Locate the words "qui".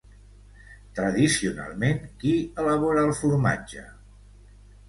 2.23-2.33